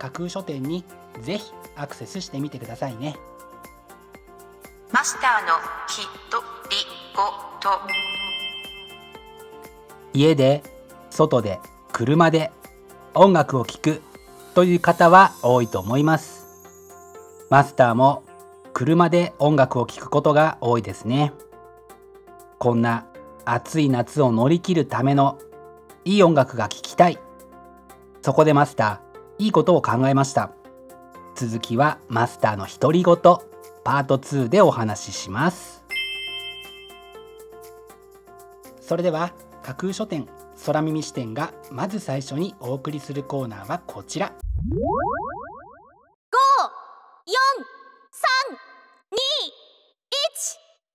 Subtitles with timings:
[0.00, 0.82] 架空書店に
[1.20, 3.16] ぜひアクセスしてみてくださいね。
[4.90, 5.52] マスターの
[5.88, 6.38] ひと
[6.70, 6.76] り
[7.14, 7.22] ご
[7.60, 7.78] と。
[10.14, 10.62] 家で
[11.10, 11.60] 外で
[11.92, 12.50] 車で
[13.14, 14.02] 音楽を聴く
[14.54, 16.46] という方は多いと思います。
[17.50, 18.24] マスターも
[18.72, 21.34] 車で音楽を聴くことが多いですね。
[22.58, 23.06] こんな
[23.44, 25.38] 暑い夏を乗り切るための
[26.06, 27.18] いい音楽が聴きたい。
[28.22, 29.09] そこでマスター
[29.40, 30.52] いいことを考えました。
[31.34, 35.82] 続きはマスターの独り言パート2でお話しします。
[38.82, 40.28] それでは架空書店
[40.66, 44.30] 空耳視点がまず最初にお送りするコーナーはこちら。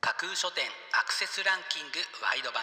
[0.00, 0.64] 架空書店
[0.98, 2.62] アクセスランキングワイド版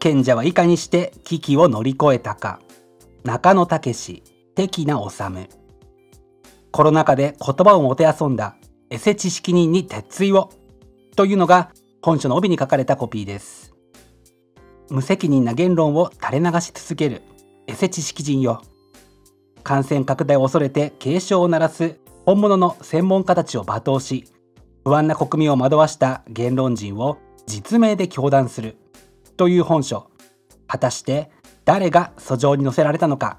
[0.00, 2.58] 賢者はいかにして危機を乗り越えたか。
[3.22, 4.22] 中野武
[4.54, 5.48] 的な治
[6.72, 8.56] コロナ禍で言葉をもてあそんだ
[8.88, 10.50] エセ知識人に鉄槌を。
[11.16, 13.74] というのが本書の帯に書かれたコピーです。
[14.88, 17.20] 無責任な言論を垂れ流し続ける
[17.66, 18.62] エセ知識人よ。
[19.62, 24.24] 感染拡大を恐れて警鐘を鳴らす本物の専門家たちを罵倒し
[24.84, 28.78] 不安な国民を惑わした言論人を実名で糾弾する。
[29.40, 30.10] という本書。
[30.66, 31.30] 果たして
[31.64, 33.38] 誰が俎上に載せられたのか。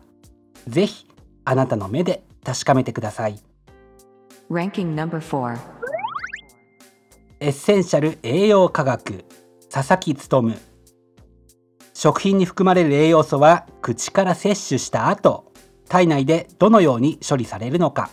[0.67, 1.05] ぜひ
[1.45, 3.37] あなたの目で確かめてください。
[4.49, 5.59] Ranking number 4
[7.39, 9.25] エッセンシャル栄養科学。
[9.69, 10.57] 佐々木勉。
[11.93, 15.53] 食品に含まれる栄養素は口から摂取した後
[15.87, 18.09] 体内でどのように処理されるのか。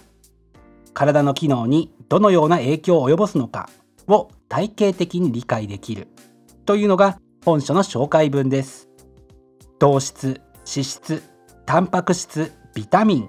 [0.93, 3.71] 体の機能にどのような影響を及ぼすのか
[4.07, 6.09] を体系的に理解できる。
[6.67, 8.89] というのが本書の紹介文です。
[9.79, 11.23] 糖質脂質
[11.67, 13.29] タンパク質ビタミン。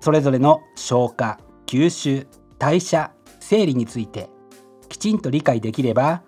[0.00, 2.26] それぞれの消化吸収
[2.58, 4.28] 代謝生理について
[4.88, 6.22] きちんと理解できれば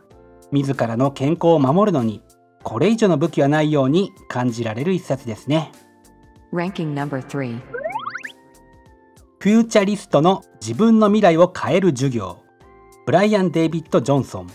[0.53, 2.23] 自らの健康を守るのに
[2.63, 5.73] これ以上の武器はないように感じられる一冊ですね。
[6.53, 7.61] Ranking number 3
[9.41, 12.39] フューチャリストの自分の未来を変える授業。
[13.05, 14.47] ブライアン・デイビッド・ジョンソン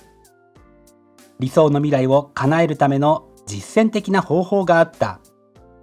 [1.39, 5.21] 理想の未来を叶えるための実践的な方法があった。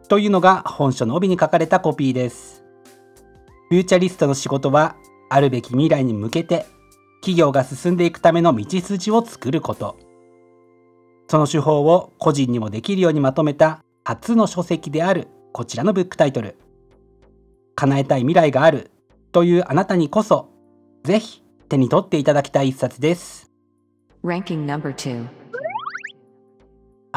[0.08, 2.62] というのが本書の帯に書かれたコピーです。
[3.70, 4.96] フューチャリストの仕事は
[5.30, 6.66] あるべき未来に向けて
[7.20, 9.96] 企業が進んでいくための道筋を作ること。
[11.28, 16.58] その手法を個人にもできるようにまとめた初の書籍であるこちらのブックタイトル。
[17.74, 18.90] 叶えたい未来がある
[19.32, 20.50] というあなたにこそ
[21.02, 23.50] ぜひ手に取っていただきたい一冊です。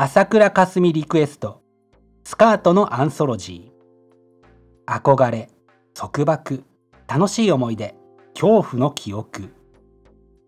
[0.01, 1.61] 朝倉かすみリクエスト。
[2.23, 5.01] スカートのアンソロジー。
[5.01, 5.49] 憧れ
[5.93, 6.63] 束縛
[7.05, 7.95] 楽しい思い出
[8.33, 9.53] 恐怖の記憶。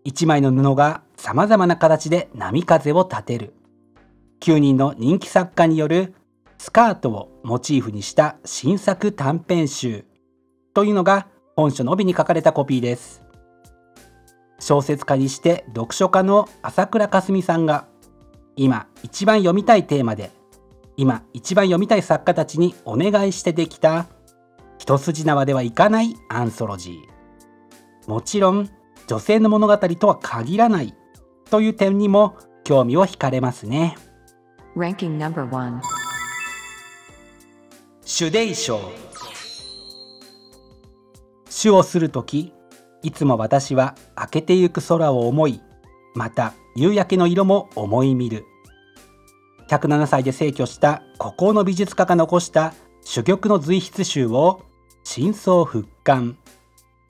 [0.04, 3.52] 一枚の布がさまざまな形で波風を立てる。
[4.40, 6.14] 9人の人気作家による
[6.56, 10.06] スカートをモチーフにした新作短編集。
[10.72, 11.26] というのが
[11.56, 13.22] 本書の帯に書かれたコピーです。
[14.58, 17.91] 小説家にして読書家の朝倉かすみさんが
[18.56, 20.30] 今一番読みたいテーマで
[20.96, 24.06] 今一番読みたい作家たちにお願いしてできた
[24.78, 28.10] 一筋縄ではいかないアンソロジー。
[28.10, 28.68] もちろん
[29.06, 30.94] 女性の物語とは限らない
[31.50, 33.96] という点にも興味を惹かれますね.
[38.04, 38.80] 主題章。
[41.48, 42.52] 主をする時
[43.02, 45.60] いつも私は明けてゆく空を思い
[46.14, 48.46] また夕焼けの色も思い見る。
[49.68, 52.74] 107歳で逝去した孤高の美術家が残した
[53.04, 54.62] 珠玉の随筆集を
[55.04, 56.36] 真相復刊。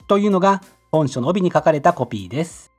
[0.07, 0.61] というのが
[0.91, 2.71] 本書の帯に書かれたコピーです。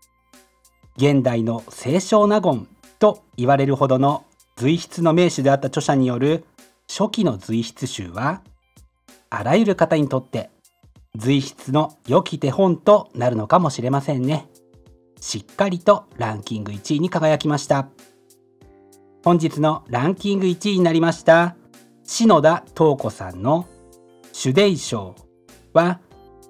[0.97, 2.69] 現代の清少納言
[2.99, 4.25] と言われるほどの
[4.56, 6.44] 随筆の名手であった著者による
[6.88, 8.43] 初期の随筆集は
[9.31, 10.50] あらゆる方にとって
[11.17, 14.49] 随筆の良き手本となるのかもしれませんね。
[15.25, 17.88] しっかりとランキング1位に輝きました。
[19.25, 21.56] 本日のランキング1位になりました
[22.05, 23.67] 篠田東子さんの
[24.35, 25.15] 「主題賞」
[25.73, 26.00] は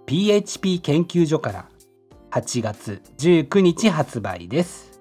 [0.06, 1.68] PHP 研究所から
[2.32, 5.00] 8月19日発売です。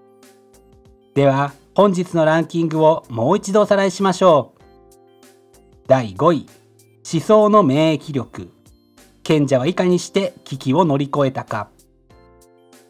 [1.15, 4.61] では本日のランキングをもう一度おさらいしましょう。
[5.87, 6.45] 第5位
[7.11, 8.51] 思想の免疫力。
[9.23, 11.69] 賢者はいかにして危機を乗り越えたか。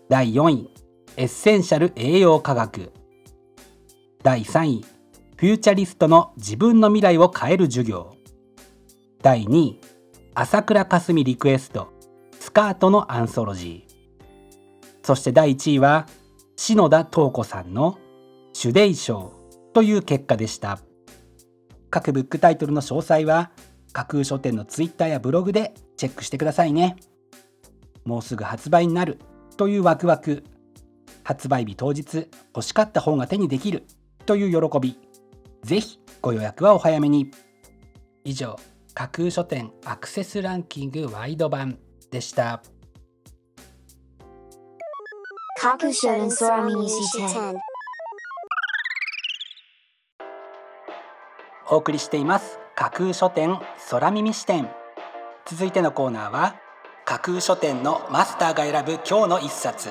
[0.09, 0.72] 第4位
[1.15, 2.91] エッセンシャル栄養科学。
[4.23, 4.85] 第3位
[5.37, 8.15] フューチャリストの自分の未来を変える授業。
[9.21, 9.81] 第2位
[10.33, 11.93] 朝倉かすみリクエスト
[12.39, 13.93] スカートのアンソロジー。
[15.03, 16.07] そして第1位は
[16.55, 17.99] 篠田東子さんの
[18.53, 19.33] 主題賞
[19.73, 20.79] という結果でした。
[21.91, 23.51] 各ブックタイトルの詳細は
[23.91, 26.95] 架空書店のツイッターやブログでチェックしてくださいね。
[28.03, 29.19] もうすぐ発売になる
[29.57, 30.43] というワクワク。
[31.23, 33.85] 発売日当日欲しかった本が手にできる
[34.25, 34.97] という喜び。
[35.63, 37.31] ぜひご予約はお早めに。
[38.25, 38.55] 以上
[38.93, 41.77] 架空書店アクセスランキングワイド版
[42.11, 42.61] でした。
[45.59, 47.55] 架空書店空耳視点
[51.69, 52.59] お送りしています。
[52.75, 53.59] 架空書店
[53.89, 54.69] 空耳視点
[55.45, 56.55] 続いてのコーナーは
[57.05, 59.89] 架空書店のマスターが選ぶ今日の一冊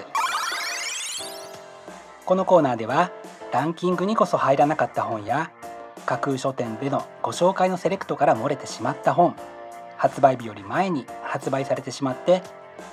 [2.24, 3.10] このコーナーでは
[3.52, 5.50] ランキングにこそ入らなかった本や
[6.06, 9.36] 架空書店でのご紹介のセレクトから漏れてしまった本
[9.96, 12.42] 発売日より前に発売されてしまって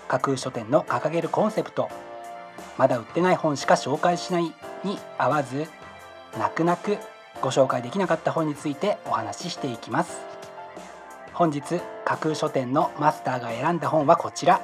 [0.07, 1.89] 架空書店の掲げるコンセプト
[2.77, 4.43] まだ売ってない本しか紹介しない
[4.83, 5.67] に合わず
[6.37, 6.97] 泣く泣く
[7.41, 10.19] ご紹介できなかった本についてお話ししていきます。
[11.33, 14.61] 本日架空書店のマスターが選んだ本はこちら。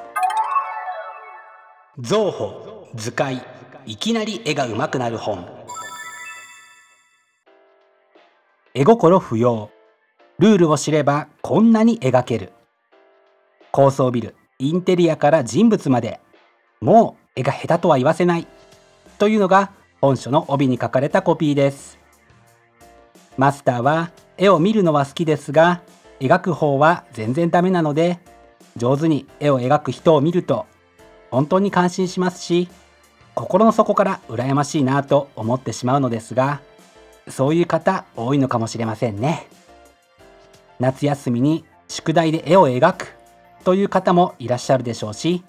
[1.97, 3.54] 造法図解。
[3.87, 5.47] いきなり絵が上手くなる本。
[8.73, 9.69] 絵心不要。
[10.39, 12.51] ルールを知ればこんなに描ける。
[13.71, 14.35] 高層ビル。
[14.57, 16.19] インテリアから人物まで。
[16.81, 18.47] もう絵が下手とは言わせない。
[19.19, 19.71] というのが
[20.01, 21.99] 本書の帯に書かれたコピーです。
[23.37, 25.81] マスターは絵を見るのは好きですが
[26.19, 28.19] 描く方は全然ダメなので
[28.77, 30.65] 上手に絵を描く人を見ると
[31.31, 32.69] 本当に感心しますし
[33.35, 36.61] 心の底から羨ましいなと思ってしまうのですが
[37.27, 39.47] そういう方多いのかもしれませんね。
[40.79, 43.13] 夏休みに宿題で絵を描く
[43.63, 45.43] という方もいらっしゃるでしょうし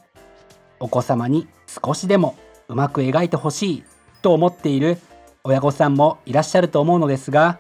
[0.79, 2.37] お子様に少しでも
[2.69, 3.85] うまく描いてほしい
[4.23, 4.99] と思っている
[5.45, 7.59] 親御さんもいらっしゃると思うのですが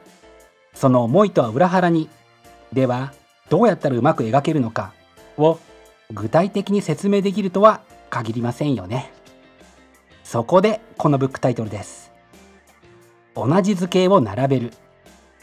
[0.74, 2.08] その思いとは裏腹に
[2.72, 3.12] では
[3.48, 4.92] どうやったらうまく描けるのか
[5.38, 5.58] を
[6.12, 7.80] 具体的に説明できるとは
[8.10, 9.15] 限りませんよね。
[10.26, 12.10] そこでこのブックタイトルです。
[13.36, 14.72] 同じ図形を並べる。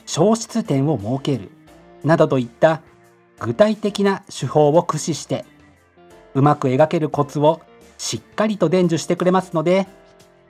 [0.06, 1.52] 消失点を設ける。
[2.04, 2.82] などといった
[3.40, 5.46] 具体的な手法を駆使して
[6.34, 7.62] うまく描けるコツを
[7.98, 9.88] しっかりと伝授してくれますので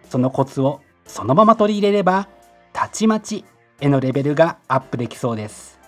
[0.10, 2.28] そのコツをそのまま取り入れれば
[2.74, 3.46] たちまち
[3.82, 5.80] 絵のレベルがアップできそうです。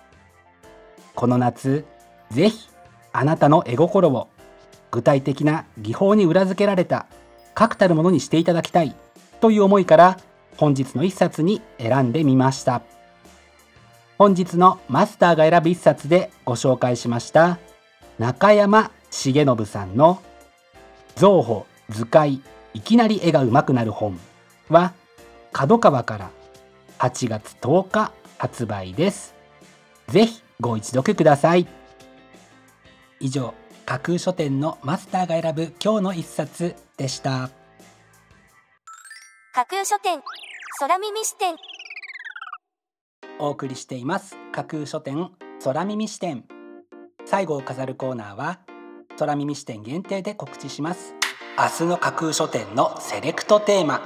[1.15, 1.83] この夏
[2.29, 2.69] ぜひ
[3.11, 4.29] あなたの絵心を
[4.91, 7.07] 具体的な技法に裏付けられた
[7.55, 8.95] 確たるものにしていただきたい。
[9.41, 10.17] という思いから
[10.57, 12.81] 本日の一冊に選んでみました。
[14.17, 17.57] 本日のマスターが選ぶ一冊でご紹介しました。
[18.19, 20.21] 中山重信さんの
[21.15, 22.41] 「造法図解
[22.73, 24.19] いきなり絵が上手くなる本」
[24.69, 24.93] は
[25.51, 26.29] 角川から
[26.99, 29.33] 8月10日発売です。
[30.07, 31.67] ぜひご一読ください。
[33.19, 33.53] 以上
[33.85, 37.51] 架空書店のマスターが選ぶ今日の一冊でした。
[39.53, 40.21] 架空書店
[40.79, 41.55] 空耳視点。
[43.37, 44.37] お送りしています。
[44.51, 45.29] 架空書店
[45.63, 46.45] 空耳視点。
[47.25, 48.59] 最後を飾るコーナーは
[49.19, 51.13] 空耳視点限定で告知します。
[51.55, 54.01] 明日の架空書店のセレクトテーマ。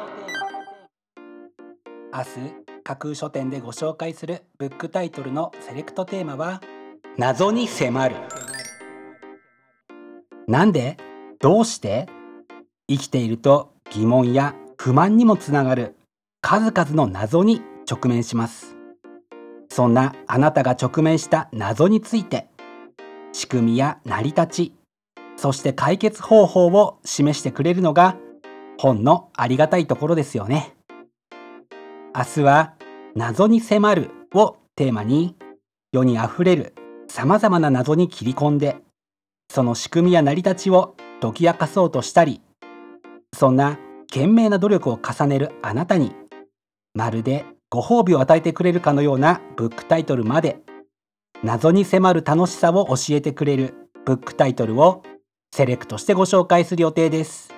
[2.13, 2.27] 明日
[2.83, 6.61] 架空書店でご紹介するブックタイトルのセレクトテーマは
[7.17, 8.15] 謎に迫る
[10.49, 10.97] なんで
[11.39, 12.07] どうして
[12.89, 15.95] 生きていると疑問や不満にもつながる
[16.41, 18.75] 数々の謎に直面します。
[19.69, 22.47] そんなあなたが直面した謎について
[23.31, 24.73] 仕組みや成り立ち
[25.37, 28.17] そして解決方法を示してくれるのが
[28.79, 30.73] 本のありがたいところですよね。
[32.15, 32.73] 明日は
[33.15, 35.35] 謎に迫るをテーマに
[35.91, 36.73] 世にあふれる
[37.07, 38.77] 様々な謎に切り込んで
[39.51, 42.41] その仕組みや成り立ちを解き明かそうとしたり
[43.35, 43.79] そんな
[44.09, 46.13] 懸命な努力を重ねるあなたに
[46.93, 50.59] まるでご褒美を与えてくれるかのようなブックタイトルまで
[51.43, 53.75] 謎に迫る楽しさを教えてくれる
[54.05, 55.03] ブックタイトルを
[55.53, 57.53] セレクトしてご紹介する予定です。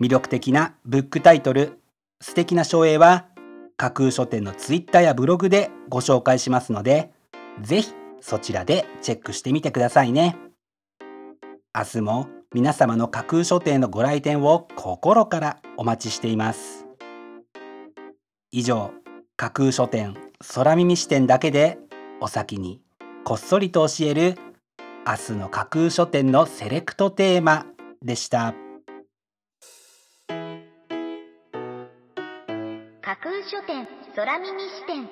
[0.00, 1.78] 魅力的なブックタイトル
[2.20, 3.26] 素敵な書影は
[3.76, 7.12] 架空書店のツイッターやブログでご紹介しますので
[7.60, 10.49] ぜひそちらでチェックしてみてくださいね。
[11.72, 16.84] 明日も皆様の架空書店のご来店を心からお待ちしています。
[18.50, 18.90] 以上
[19.36, 20.16] 架空書店
[20.52, 21.78] 空耳視点だけで
[22.20, 22.80] お先に
[23.24, 24.36] こっそりと教える
[25.06, 27.66] 明日の架空書店のセレクトテーマ
[28.02, 28.52] でした。
[33.00, 33.86] 架空書店
[34.16, 35.08] 空耳視点。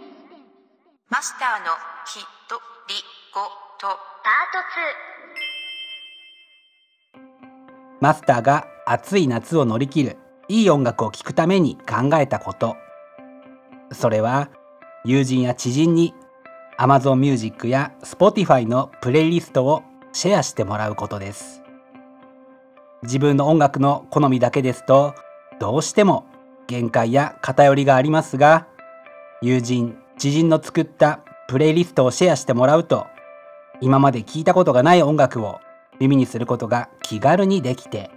[1.08, 1.66] マスターの
[2.04, 2.56] きと
[2.88, 2.94] り
[3.32, 3.42] ご
[3.78, 3.86] と。
[4.24, 5.47] パー
[8.00, 10.16] マスターが暑い夏を乗り切る
[10.48, 12.76] いい音楽を聴くために考えたこと。
[13.92, 14.50] それは
[15.04, 16.14] 友人や知人に
[16.78, 21.62] Amazon Music や Spotify のプレイリストをシェアしてもらうことです。
[23.02, 25.14] 自分の音楽の好みだけですと
[25.60, 26.26] どうしても
[26.66, 28.66] 限界や偏りがありますが
[29.40, 33.06] 友人知人の作ったプレイリストをシェアしてもらうと
[33.80, 35.60] 今まで聞いたことがない音楽を
[36.00, 38.10] 耳にすることが気軽にできて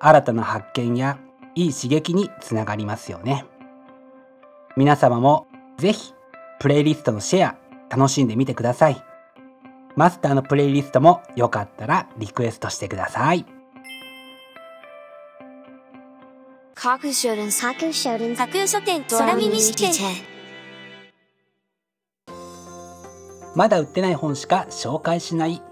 [0.00, 1.18] 新たな発見や
[1.54, 3.44] いい刺激につながりますよね。
[4.76, 5.48] 皆様も
[5.78, 6.12] ぜひ
[6.60, 7.56] プレイリストのシェア
[7.90, 9.02] 楽しんでみてください。
[9.96, 13.44] マスターのプレイリストもよかったらリクエストしてください。
[16.74, 19.92] 架空書店架空書店架空書店空耳視点
[23.56, 25.60] まだ売ってない本しか紹介しない